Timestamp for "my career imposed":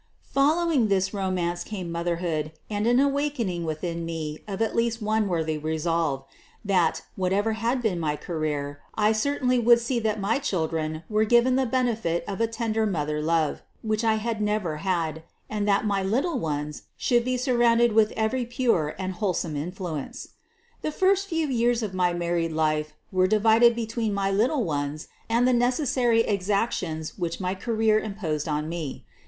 27.39-28.47